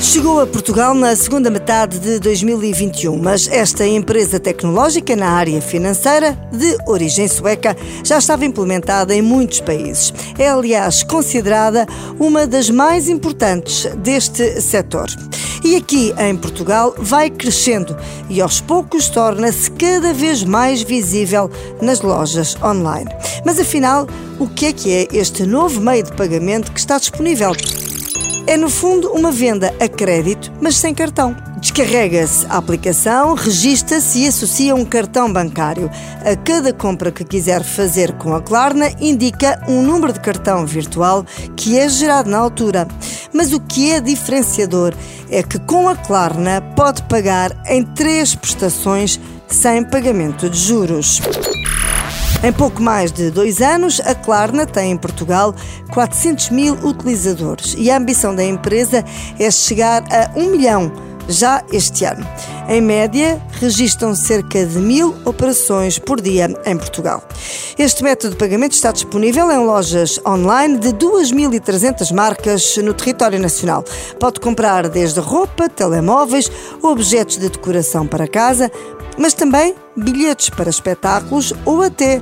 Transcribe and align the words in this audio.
Chegou 0.00 0.40
a 0.40 0.46
Portugal 0.46 0.94
na 0.94 1.16
segunda 1.16 1.50
metade 1.50 1.98
de 1.98 2.18
2021, 2.20 3.16
mas 3.18 3.48
esta 3.48 3.86
empresa 3.86 4.38
tecnológica 4.38 5.16
na 5.16 5.30
área 5.30 5.60
financeira, 5.62 6.38
de 6.52 6.76
origem 6.86 7.26
sueca, 7.26 7.74
já 8.04 8.18
estava 8.18 8.44
implementada 8.44 9.14
em 9.14 9.22
muitos 9.22 9.60
países. 9.60 10.12
É, 10.38 10.48
aliás, 10.48 11.02
considerada 11.02 11.86
uma 12.18 12.46
das 12.46 12.68
mais 12.68 13.08
importantes 13.08 13.86
deste 13.96 14.60
setor. 14.60 15.06
E 15.64 15.76
aqui 15.76 16.14
em 16.18 16.36
Portugal 16.36 16.94
vai 16.98 17.30
crescendo 17.30 17.96
e 18.28 18.40
aos 18.40 18.60
poucos 18.60 19.08
torna-se 19.08 19.70
cada 19.70 20.12
vez 20.12 20.44
mais 20.44 20.82
visível 20.82 21.50
nas 21.80 22.02
lojas 22.02 22.56
online. 22.62 23.10
Mas 23.44 23.58
afinal, 23.58 24.06
o 24.38 24.46
que 24.46 24.66
é 24.66 24.72
que 24.72 24.92
é 24.92 25.08
este 25.12 25.44
novo 25.44 25.80
meio 25.80 26.04
de 26.04 26.12
pagamento 26.12 26.70
que 26.70 26.78
está 26.78 26.98
disponível? 26.98 27.52
É, 28.48 28.56
no 28.56 28.70
fundo, 28.70 29.10
uma 29.10 29.32
venda 29.32 29.74
a 29.80 29.88
crédito, 29.88 30.52
mas 30.60 30.76
sem 30.76 30.94
cartão. 30.94 31.34
Descarrega-se 31.60 32.46
a 32.46 32.58
aplicação, 32.58 33.34
registra-se 33.34 34.20
e 34.20 34.28
associa 34.28 34.72
um 34.72 34.84
cartão 34.84 35.32
bancário. 35.32 35.90
A 36.24 36.36
cada 36.36 36.72
compra 36.72 37.10
que 37.10 37.24
quiser 37.24 37.64
fazer 37.64 38.12
com 38.12 38.34
a 38.34 38.40
Klarna, 38.40 38.92
indica 39.00 39.60
um 39.66 39.82
número 39.82 40.12
de 40.12 40.20
cartão 40.20 40.64
virtual 40.64 41.26
que 41.56 41.76
é 41.76 41.88
gerado 41.88 42.30
na 42.30 42.38
altura. 42.38 42.86
Mas 43.32 43.52
o 43.52 43.58
que 43.58 43.90
é 43.90 44.00
diferenciador 44.00 44.94
é 45.28 45.42
que 45.42 45.58
com 45.58 45.88
a 45.88 45.96
Klarna 45.96 46.60
pode 46.76 47.02
pagar 47.02 47.50
em 47.66 47.82
três 47.82 48.36
prestações 48.36 49.18
sem 49.48 49.82
pagamento 49.82 50.48
de 50.48 50.58
juros. 50.58 51.20
Em 52.42 52.52
pouco 52.52 52.82
mais 52.82 53.10
de 53.10 53.30
dois 53.30 53.60
anos, 53.60 54.00
a 54.00 54.14
Klarna 54.14 54.66
tem 54.66 54.92
em 54.92 54.96
Portugal 54.96 55.54
400 55.92 56.50
mil 56.50 56.74
utilizadores 56.74 57.74
e 57.76 57.90
a 57.90 57.96
ambição 57.96 58.34
da 58.34 58.44
empresa 58.44 59.04
é 59.38 59.50
chegar 59.50 60.04
a 60.12 60.38
um 60.38 60.50
milhão 60.50 60.92
já 61.28 61.64
este 61.72 62.04
ano. 62.04 62.26
Em 62.68 62.80
média, 62.80 63.40
registram 63.52 64.14
cerca 64.14 64.64
de 64.64 64.78
mil 64.78 65.14
operações 65.24 65.98
por 65.98 66.20
dia 66.20 66.48
em 66.64 66.76
Portugal. 66.76 67.22
Este 67.78 68.04
método 68.04 68.34
de 68.34 68.38
pagamento 68.38 68.72
está 68.72 68.92
disponível 68.92 69.50
em 69.50 69.58
lojas 69.58 70.20
online 70.26 70.78
de 70.78 70.88
2.300 70.90 72.12
marcas 72.12 72.76
no 72.76 72.92
território 72.94 73.40
nacional. 73.40 73.84
Pode 74.20 74.40
comprar 74.40 74.88
desde 74.88 75.20
roupa, 75.20 75.68
telemóveis, 75.68 76.50
objetos 76.82 77.38
de 77.38 77.48
decoração 77.48 78.06
para 78.06 78.28
casa, 78.28 78.70
mas 79.18 79.34
também 79.34 79.74
bilhetes 79.96 80.50
para 80.50 80.70
espetáculos 80.70 81.52
ou 81.64 81.82
até 81.82 82.20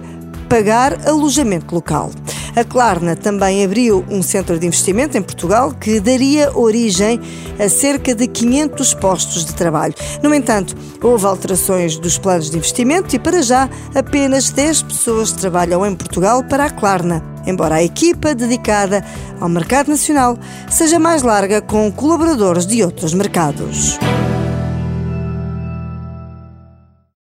pagar 0.48 1.08
alojamento 1.08 1.74
local. 1.74 2.10
A 2.56 2.62
Klarna 2.62 3.16
também 3.16 3.64
abriu 3.64 4.04
um 4.08 4.22
centro 4.22 4.58
de 4.58 4.66
investimento 4.66 5.18
em 5.18 5.22
Portugal 5.22 5.72
que 5.72 5.98
daria 5.98 6.56
origem 6.56 7.20
a 7.58 7.68
cerca 7.68 8.14
de 8.14 8.28
500 8.28 8.94
postos 8.94 9.44
de 9.44 9.54
trabalho. 9.54 9.94
No 10.22 10.32
entanto, 10.32 10.76
houve 11.02 11.26
alterações 11.26 11.96
dos 11.96 12.16
planos 12.16 12.50
de 12.50 12.56
investimento 12.56 13.16
e, 13.16 13.18
para 13.18 13.42
já, 13.42 13.68
apenas 13.92 14.50
10 14.50 14.82
pessoas 14.82 15.32
trabalham 15.32 15.84
em 15.84 15.96
Portugal 15.96 16.44
para 16.44 16.66
a 16.66 16.70
Klarna, 16.70 17.24
embora 17.44 17.76
a 17.76 17.82
equipa 17.82 18.34
dedicada 18.34 19.04
ao 19.40 19.48
mercado 19.48 19.88
nacional 19.88 20.38
seja 20.70 20.98
mais 21.00 21.22
larga 21.22 21.60
com 21.60 21.90
colaboradores 21.90 22.66
de 22.66 22.84
outros 22.84 23.12
mercados. 23.14 23.98